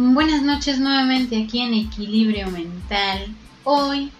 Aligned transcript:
Buenas 0.00 0.42
noches 0.42 0.78
nuevamente 0.78 1.42
aquí 1.42 1.58
en 1.58 1.74
Equilibrio 1.74 2.48
Mental. 2.52 3.34
Hoy, 3.64 4.12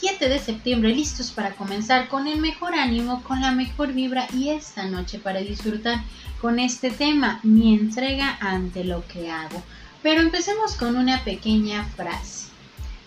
7 0.00 0.26
de 0.26 0.38
septiembre, 0.38 0.94
listos 0.94 1.32
para 1.32 1.54
comenzar 1.54 2.08
con 2.08 2.26
el 2.26 2.40
mejor 2.40 2.74
ánimo, 2.74 3.22
con 3.24 3.42
la 3.42 3.52
mejor 3.52 3.92
vibra 3.92 4.26
y 4.32 4.48
esta 4.48 4.84
noche 4.86 5.18
para 5.18 5.40
disfrutar 5.40 6.02
con 6.40 6.58
este 6.58 6.90
tema, 6.90 7.40
mi 7.42 7.74
entrega 7.74 8.38
ante 8.40 8.84
lo 8.84 9.06
que 9.06 9.30
hago. 9.30 9.62
Pero 10.02 10.22
empecemos 10.22 10.76
con 10.76 10.96
una 10.96 11.22
pequeña 11.24 11.84
frase. 11.84 12.48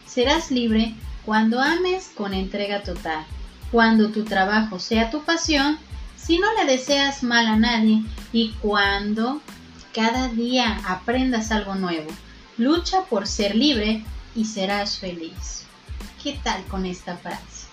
Serás 0.05 0.51
libre 0.51 0.93
cuando 1.25 1.59
ames 1.59 2.11
con 2.15 2.35
entrega 2.35 2.83
total, 2.83 3.25
cuando 3.71 4.11
tu 4.11 4.25
trabajo 4.25 4.77
sea 4.77 5.09
tu 5.09 5.23
pasión, 5.23 5.79
si 6.17 6.37
no 6.37 6.45
le 6.53 6.71
deseas 6.71 7.23
mal 7.23 7.47
a 7.47 7.55
nadie 7.55 8.03
y 8.31 8.51
cuando 8.61 9.41
cada 9.93 10.29
día 10.29 10.81
aprendas 10.87 11.51
algo 11.51 11.75
nuevo. 11.75 12.09
Lucha 12.57 13.03
por 13.05 13.27
ser 13.27 13.55
libre 13.55 14.03
y 14.35 14.45
serás 14.45 14.97
feliz. 14.97 15.63
¿Qué 16.21 16.39
tal 16.43 16.63
con 16.65 16.85
esta 16.85 17.17
frase? 17.17 17.67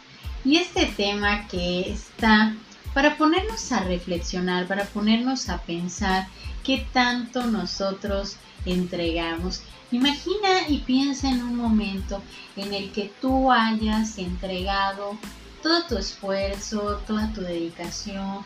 Y 0.45 0.57
este 0.57 0.87
tema 0.87 1.47
que 1.49 1.91
está 1.91 2.55
para 2.95 3.17
ponernos 3.17 3.71
a 3.73 3.81
reflexionar, 3.81 4.67
para 4.67 4.85
ponernos 4.85 5.49
a 5.49 5.59
pensar 5.59 6.27
qué 6.65 6.87
tanto 6.93 7.47
nosotros 7.47 8.37
entregamos. 8.65 9.63
Imagina 9.91 10.69
y 10.69 10.79
piensa 10.79 11.29
en 11.29 11.43
un 11.43 11.57
momento 11.57 12.23
en 12.57 12.75
el 12.75 12.91
que 12.93 13.13
tú 13.21 13.53
hayas 13.53 14.19
entregado 14.19 15.17
todo 15.63 15.85
tu 15.85 15.99
esfuerzo, 15.99 17.01
toda 17.07 17.33
tu 17.33 17.41
dedicación, 17.41 18.45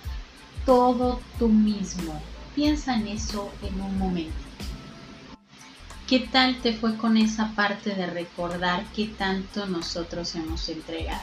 todo 0.64 1.20
tú 1.38 1.48
mismo, 1.48 2.20
Piensa 2.54 2.94
en 2.94 3.08
eso 3.08 3.50
en 3.62 3.80
un 3.80 3.98
momento. 3.98 4.32
¿Qué 6.06 6.20
tal 6.20 6.56
te 6.56 6.74
fue 6.74 6.96
con 6.98 7.16
esa 7.16 7.54
parte 7.54 7.94
de 7.94 8.06
recordar 8.06 8.84
qué 8.94 9.06
tanto 9.06 9.66
nosotros 9.66 10.34
hemos 10.34 10.68
entregado? 10.68 11.22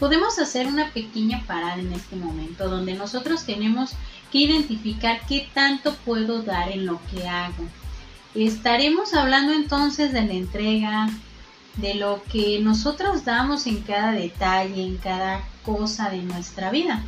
Podemos 0.00 0.40
hacer 0.40 0.66
una 0.66 0.90
pequeña 0.90 1.44
parada 1.46 1.76
en 1.76 1.92
este 1.92 2.16
momento 2.16 2.68
donde 2.68 2.94
nosotros 2.94 3.44
tenemos 3.44 3.92
que 4.32 4.38
identificar 4.38 5.20
qué 5.28 5.48
tanto 5.54 5.94
puedo 6.04 6.42
dar 6.42 6.72
en 6.72 6.86
lo 6.86 7.00
que 7.10 7.28
hago. 7.28 7.64
Estaremos 8.34 9.14
hablando 9.14 9.52
entonces 9.52 10.12
de 10.12 10.26
la 10.26 10.32
entrega, 10.32 11.08
de 11.76 11.94
lo 11.94 12.20
que 12.24 12.58
nosotros 12.60 13.24
damos 13.24 13.68
en 13.68 13.82
cada 13.82 14.10
detalle, 14.10 14.82
en 14.82 14.96
cada 14.96 15.44
cosa 15.64 16.10
de 16.10 16.22
nuestra 16.22 16.72
vida. 16.72 17.04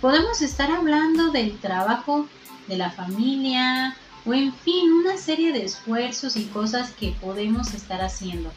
Podemos 0.00 0.42
estar 0.42 0.72
hablando 0.72 1.30
del 1.30 1.56
trabajo 1.58 2.26
de 2.68 2.76
la 2.76 2.90
familia 2.90 3.96
o 4.24 4.34
en 4.34 4.52
fin, 4.52 4.92
una 4.92 5.16
serie 5.16 5.52
de 5.52 5.64
esfuerzos 5.64 6.36
y 6.36 6.44
cosas 6.44 6.90
que 6.92 7.14
podemos 7.20 7.72
estar 7.74 8.02
haciendo, 8.02 8.52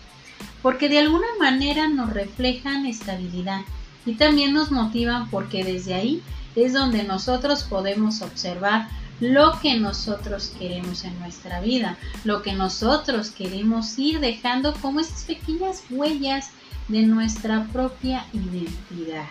porque 0.61 0.89
de 0.89 0.99
alguna 0.99 1.27
manera 1.39 1.87
nos 1.87 2.11
reflejan 2.11 2.85
estabilidad 2.85 3.61
y 4.05 4.15
también 4.15 4.53
nos 4.53 4.71
motivan 4.71 5.29
porque 5.29 5.63
desde 5.63 5.93
ahí 5.93 6.23
es 6.55 6.73
donde 6.73 7.03
nosotros 7.03 7.63
podemos 7.63 8.21
observar 8.21 8.89
lo 9.21 9.59
que 9.61 9.75
nosotros 9.75 10.51
queremos 10.57 11.05
en 11.05 11.17
nuestra 11.19 11.61
vida, 11.61 11.97
lo 12.23 12.41
que 12.41 12.53
nosotros 12.53 13.29
queremos 13.29 13.97
ir 13.99 14.19
dejando 14.19 14.73
como 14.81 14.99
esas 14.99 15.23
pequeñas 15.23 15.83
huellas 15.91 16.49
de 16.87 17.03
nuestra 17.03 17.67
propia 17.71 18.25
identidad. 18.33 19.27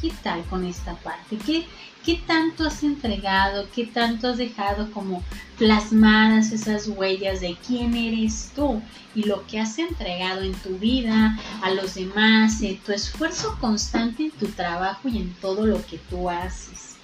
¿Qué 0.00 0.12
tal 0.22 0.42
con 0.44 0.64
esta 0.64 0.94
parte? 0.96 1.36
¿Qué, 1.38 1.66
¿Qué 2.04 2.22
tanto 2.26 2.66
has 2.66 2.82
entregado? 2.82 3.68
¿Qué 3.74 3.86
tanto 3.86 4.28
has 4.28 4.36
dejado 4.36 4.90
como 4.92 5.22
plasmadas 5.58 6.52
esas 6.52 6.88
huellas 6.88 7.40
de 7.40 7.56
quién 7.66 7.94
eres 7.94 8.52
tú 8.54 8.82
y 9.14 9.22
lo 9.24 9.46
que 9.46 9.60
has 9.60 9.78
entregado 9.78 10.42
en 10.42 10.54
tu 10.54 10.78
vida, 10.78 11.38
a 11.62 11.70
los 11.70 11.94
demás, 11.94 12.60
en 12.62 12.78
tu 12.78 12.92
esfuerzo 12.92 13.56
constante 13.60 14.24
en 14.24 14.30
tu 14.32 14.46
trabajo 14.48 15.08
y 15.08 15.18
en 15.18 15.32
todo 15.34 15.66
lo 15.66 15.84
que 15.86 15.98
tú 15.98 16.28
haces? 16.28 16.96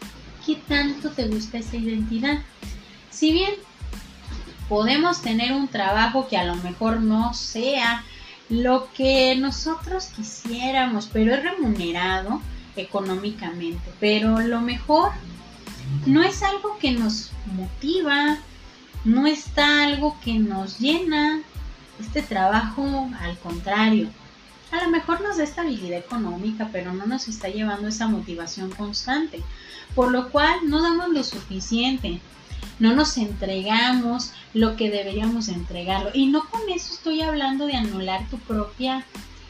¿Qué 0.44 0.56
tanto 0.56 1.10
te 1.10 1.28
gusta 1.28 1.58
esa 1.58 1.76
identidad? 1.76 2.40
Si 3.10 3.32
bien 3.32 3.52
podemos 4.68 5.20
tener 5.20 5.52
un 5.52 5.68
trabajo 5.68 6.28
que 6.28 6.36
a 6.36 6.44
lo 6.44 6.56
mejor 6.56 7.00
no 7.00 7.34
sea 7.34 8.04
lo 8.48 8.88
que 8.92 9.36
nosotros 9.36 10.06
quisiéramos, 10.16 11.08
pero 11.12 11.34
es 11.34 11.42
remunerado, 11.42 12.40
económicamente, 12.76 13.90
pero 13.98 14.40
lo 14.40 14.60
mejor 14.60 15.10
no 16.06 16.22
es 16.22 16.42
algo 16.42 16.78
que 16.78 16.92
nos 16.92 17.30
motiva, 17.54 18.38
no 19.04 19.26
está 19.26 19.84
algo 19.84 20.16
que 20.22 20.38
nos 20.38 20.78
llena. 20.78 21.42
Este 21.98 22.22
trabajo, 22.22 23.10
al 23.20 23.36
contrario, 23.38 24.08
a 24.70 24.84
lo 24.84 24.90
mejor 24.90 25.20
nos 25.20 25.36
da 25.36 25.44
estabilidad 25.44 25.98
económica, 25.98 26.68
pero 26.72 26.92
no 26.92 27.06
nos 27.06 27.28
está 27.28 27.48
llevando 27.48 27.88
esa 27.88 28.08
motivación 28.08 28.70
constante, 28.70 29.42
por 29.94 30.10
lo 30.10 30.30
cual 30.30 30.60
no 30.64 30.80
damos 30.80 31.08
lo 31.10 31.24
suficiente, 31.24 32.20
no 32.78 32.94
nos 32.94 33.18
entregamos 33.18 34.32
lo 34.54 34.76
que 34.76 34.90
deberíamos 34.90 35.48
entregarlo. 35.48 36.10
Y 36.14 36.26
no 36.28 36.48
con 36.48 36.62
eso 36.70 36.94
estoy 36.94 37.20
hablando 37.20 37.66
de 37.66 37.76
anular 37.76 38.26
tu 38.28 38.38
propia 38.38 39.04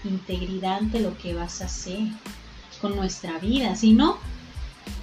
integridad 0.05 0.79
ante 0.79 1.01
lo 1.01 1.17
que 1.19 1.35
vas 1.35 1.61
a 1.61 1.67
hacer 1.67 2.09
con 2.81 2.97
nuestra 2.97 3.39
vida, 3.39 3.77
sino 3.77 4.19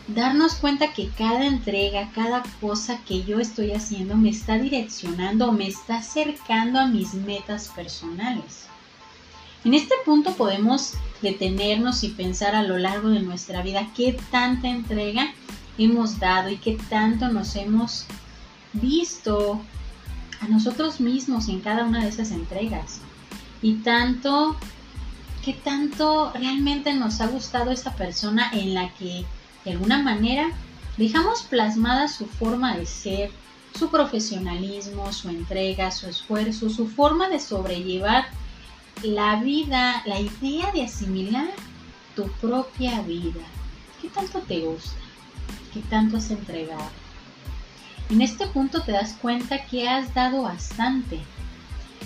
darnos 0.08 0.56
cuenta 0.56 0.94
que 0.94 1.10
cada 1.10 1.46
entrega, 1.46 2.12
cada 2.14 2.44
cosa 2.62 3.00
que 3.06 3.24
yo 3.24 3.40
estoy 3.40 3.72
haciendo 3.74 4.16
me 4.16 4.30
está 4.30 4.58
direccionando 4.58 5.52
me 5.52 5.68
está 5.68 5.98
acercando 5.98 6.80
a 6.80 6.88
mis 6.88 7.14
metas 7.14 7.70
personales. 7.70 8.68
En 9.66 9.74
este 9.74 9.96
punto 10.06 10.34
podemos 10.34 10.94
detenernos 11.22 12.04
y 12.04 12.10
pensar 12.10 12.56
a 12.56 12.64
lo 12.64 12.78
largo 12.78 13.10
de 13.10 13.20
nuestra 13.20 13.62
vida 13.62 13.88
qué 13.96 14.18
tanta 14.32 14.70
entrega 14.70 15.34
hemos 15.78 16.20
dado 16.20 16.50
y 16.50 16.58
qué 16.58 16.78
tanto 16.90 17.30
nos 17.30 17.56
hemos 17.56 18.06
visto 18.74 19.60
a 20.40 20.48
nosotros 20.48 21.00
mismos 21.00 21.50
en 21.50 21.60
cada 21.62 21.84
una 21.84 22.04
de 22.04 22.10
esas 22.10 22.32
entregas. 22.32 23.02
Y 23.62 23.76
tanto 23.76 24.56
qué 25.48 25.54
tanto 25.54 26.34
realmente 26.34 26.94
nos 26.94 27.22
ha 27.22 27.28
gustado 27.28 27.72
esa 27.72 27.96
persona 27.96 28.52
en 28.52 28.74
la 28.74 28.94
que 28.96 29.24
de 29.64 29.72
alguna 29.72 29.98
manera 29.98 30.50
dejamos 30.98 31.44
plasmada 31.44 32.10
su 32.10 32.26
forma 32.26 32.76
de 32.76 32.86
ser, 32.86 33.32
su 33.74 33.90
profesionalismo, 33.90 35.14
su 35.14 35.30
entrega, 35.30 35.90
su 35.92 36.08
esfuerzo, 36.08 36.70
su 36.70 36.90
forma 36.90 37.30
de 37.30 37.40
sobrellevar 37.40 38.26
la 39.04 39.38
vida, 39.38 40.04
la 40.06 40.20
idea 40.20 40.70
de 40.74 40.84
asimilar 40.84 41.48
tu 42.14 42.28
propia 42.42 43.02
vida. 43.04 43.46
¿Qué 44.02 44.10
tanto 44.10 44.40
te 44.40 44.60
gusta? 44.60 45.00
¿Qué 45.74 45.80
tanto 45.90 46.18
has 46.18 46.30
entregado? 46.30 46.92
En 48.10 48.22
este 48.22 48.48
punto 48.48 48.82
te 48.82 48.92
das 48.92 49.14
cuenta 49.22 49.66
que 49.66 49.88
has 49.88 50.14
dado 50.14 50.42
bastante, 50.42 51.22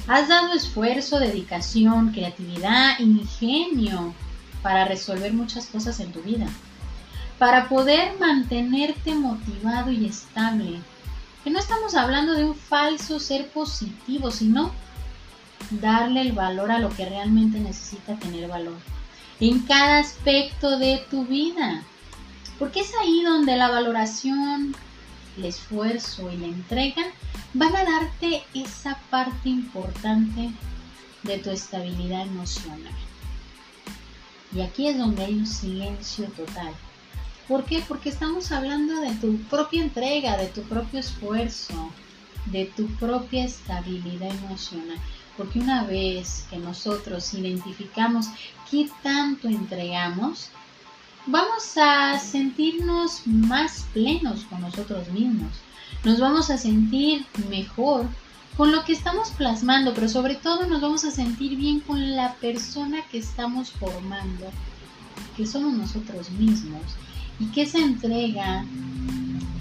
Has 0.07 0.27
dado 0.27 0.53
esfuerzo, 0.53 1.19
dedicación, 1.19 2.11
creatividad, 2.11 2.99
ingenio 2.99 4.13
para 4.61 4.85
resolver 4.85 5.33
muchas 5.33 5.67
cosas 5.67 5.99
en 5.99 6.11
tu 6.11 6.21
vida, 6.21 6.47
para 7.37 7.69
poder 7.69 8.17
mantenerte 8.19 9.13
motivado 9.15 9.91
y 9.91 10.05
estable. 10.05 10.79
Que 11.43 11.49
no 11.49 11.59
estamos 11.59 11.95
hablando 11.95 12.33
de 12.33 12.45
un 12.45 12.55
falso 12.55 13.19
ser 13.19 13.47
positivo, 13.49 14.31
sino 14.31 14.71
darle 15.69 16.21
el 16.21 16.33
valor 16.33 16.71
a 16.71 16.79
lo 16.79 16.89
que 16.89 17.05
realmente 17.05 17.59
necesita 17.59 18.15
tener 18.15 18.47
valor 18.49 18.77
en 19.39 19.59
cada 19.59 19.99
aspecto 19.99 20.77
de 20.77 21.03
tu 21.09 21.25
vida. 21.25 21.83
Porque 22.59 22.81
es 22.81 22.91
ahí 23.01 23.23
donde 23.23 23.57
la 23.57 23.69
valoración, 23.69 24.75
el 25.37 25.45
esfuerzo 25.45 26.31
y 26.31 26.37
la 26.37 26.47
entrega 26.47 27.03
van 27.53 27.75
a 27.75 27.83
darte 27.83 28.43
esa 28.53 28.97
parte 29.09 29.49
importante 29.49 30.51
de 31.23 31.37
tu 31.39 31.49
estabilidad 31.49 32.21
emocional. 32.21 32.93
Y 34.53 34.61
aquí 34.61 34.87
es 34.87 34.97
donde 34.97 35.25
hay 35.25 35.33
un 35.33 35.47
silencio 35.47 36.25
total. 36.27 36.73
¿Por 37.47 37.65
qué? 37.65 37.83
Porque 37.87 38.09
estamos 38.09 38.51
hablando 38.51 39.01
de 39.01 39.13
tu 39.15 39.37
propia 39.43 39.81
entrega, 39.81 40.37
de 40.37 40.47
tu 40.47 40.61
propio 40.63 40.99
esfuerzo, 40.99 41.91
de 42.45 42.65
tu 42.65 42.87
propia 42.95 43.45
estabilidad 43.45 44.31
emocional. 44.43 44.97
Porque 45.37 45.59
una 45.59 45.83
vez 45.83 46.45
que 46.49 46.57
nosotros 46.57 47.33
identificamos 47.33 48.27
qué 48.69 48.89
tanto 49.03 49.47
entregamos, 49.47 50.49
vamos 51.25 51.77
a 51.77 52.19
sentirnos 52.19 53.25
más 53.25 53.85
plenos 53.93 54.43
con 54.45 54.61
nosotros 54.61 55.07
mismos. 55.09 55.51
Nos 56.03 56.19
vamos 56.19 56.49
a 56.49 56.57
sentir 56.57 57.25
mejor 57.49 58.07
con 58.57 58.71
lo 58.71 58.83
que 58.83 58.93
estamos 58.93 59.29
plasmando, 59.31 59.93
pero 59.93 60.09
sobre 60.09 60.35
todo 60.35 60.67
nos 60.67 60.81
vamos 60.81 61.03
a 61.05 61.11
sentir 61.11 61.55
bien 61.55 61.79
con 61.79 62.15
la 62.15 62.33
persona 62.35 63.01
que 63.09 63.17
estamos 63.17 63.71
formando, 63.71 64.49
que 65.37 65.45
somos 65.45 65.73
nosotros 65.73 66.29
mismos. 66.31 66.83
Y 67.39 67.45
que 67.45 67.63
esa 67.63 67.79
entrega 67.79 68.65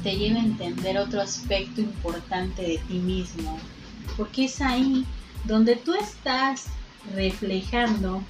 te 0.02 0.16
lleve 0.16 0.38
a 0.38 0.44
entender 0.44 0.98
otro 0.98 1.20
aspecto 1.20 1.80
importante 1.80 2.62
de 2.62 2.78
ti 2.78 2.98
mismo. 2.98 3.58
porque 4.16 4.46
es 4.46 4.60
ahí 4.60 5.06
donde 5.44 5.76
tú 5.76 5.94
estás 5.94 6.66
reflejando 7.14 8.22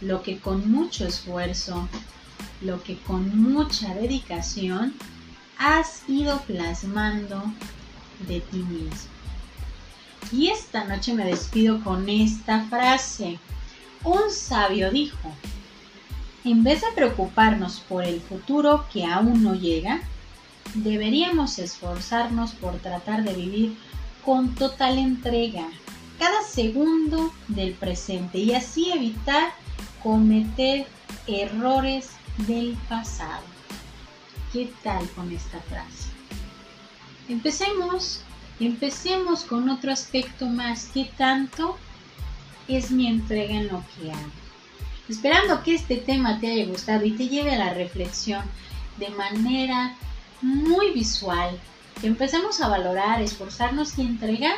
lo 0.00 0.22
que 0.22 0.38
con 0.38 0.70
mucho 0.70 1.06
esfuerzo, 1.06 1.88
lo 2.60 2.82
que 2.82 2.96
con 2.98 3.40
mucha 3.40 3.94
dedicación 3.94 4.94
has 5.58 6.08
ido 6.08 6.40
plasmando 6.42 7.42
de 8.26 8.40
ti 8.40 8.58
mismo. 8.58 9.10
Y 10.30 10.48
esta 10.48 10.84
noche 10.84 11.14
me 11.14 11.24
despido 11.24 11.82
con 11.82 12.08
esta 12.08 12.64
frase. 12.66 13.38
Un 14.04 14.30
sabio 14.30 14.90
dijo, 14.90 15.32
en 16.44 16.62
vez 16.62 16.80
de 16.82 16.92
preocuparnos 16.94 17.80
por 17.80 18.04
el 18.04 18.20
futuro 18.20 18.86
que 18.92 19.04
aún 19.04 19.42
no 19.42 19.54
llega, 19.54 20.00
deberíamos 20.74 21.58
esforzarnos 21.58 22.52
por 22.52 22.78
tratar 22.78 23.24
de 23.24 23.34
vivir 23.34 23.76
con 24.24 24.54
total 24.54 24.98
entrega 24.98 25.66
cada 26.18 26.42
segundo 26.42 27.32
del 27.48 27.74
presente 27.74 28.38
y 28.38 28.54
así 28.54 28.90
evitar 28.92 29.52
cometer 30.02 30.86
errores 31.26 32.10
del 32.46 32.76
pasado. 32.88 33.57
¿Qué 34.52 34.72
tal 34.82 35.06
con 35.10 35.30
esta 35.30 35.60
frase? 35.60 36.08
Empecemos, 37.28 38.22
empecemos 38.58 39.44
con 39.44 39.68
otro 39.68 39.92
aspecto 39.92 40.46
más. 40.46 40.88
¿Qué 40.94 41.10
tanto 41.18 41.76
es 42.66 42.90
mi 42.90 43.08
entrega 43.08 43.54
en 43.54 43.68
lo 43.68 43.84
que 43.94 44.10
hago? 44.10 44.32
Esperando 45.06 45.62
que 45.62 45.74
este 45.74 45.98
tema 45.98 46.40
te 46.40 46.50
haya 46.50 46.66
gustado 46.66 47.04
y 47.04 47.12
te 47.12 47.28
lleve 47.28 47.54
a 47.54 47.58
la 47.58 47.74
reflexión 47.74 48.42
de 48.96 49.10
manera 49.10 49.96
muy 50.40 50.92
visual, 50.92 51.58
que 52.00 52.06
empecemos 52.06 52.60
a 52.62 52.68
valorar, 52.68 53.20
esforzarnos 53.20 53.98
y 53.98 54.02
entregar 54.02 54.56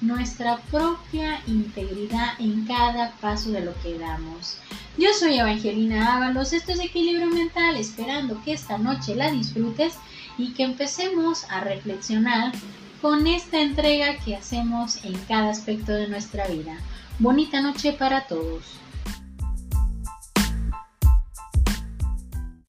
nuestra 0.00 0.58
propia 0.70 1.40
integridad 1.46 2.32
en 2.38 2.66
cada 2.66 3.12
paso 3.20 3.50
de 3.50 3.60
lo 3.60 3.74
que 3.82 3.98
damos. 3.98 4.56
Yo 4.96 5.08
soy 5.18 5.38
Evangelina 5.38 6.16
Ábalos, 6.16 6.52
esto 6.52 6.72
es 6.72 6.80
Equilibrio 6.80 7.28
Mental, 7.28 7.76
esperando 7.76 8.42
que 8.44 8.52
esta 8.52 8.78
noche 8.78 9.14
la 9.14 9.30
disfrutes 9.30 9.94
y 10.38 10.52
que 10.52 10.64
empecemos 10.64 11.44
a 11.50 11.60
reflexionar 11.60 12.52
con 13.00 13.26
esta 13.26 13.60
entrega 13.60 14.18
que 14.24 14.36
hacemos 14.36 15.04
en 15.04 15.14
cada 15.26 15.50
aspecto 15.50 15.92
de 15.92 16.08
nuestra 16.08 16.46
vida. 16.48 16.78
Bonita 17.18 17.60
noche 17.60 17.92
para 17.92 18.26
todos. 18.26 18.62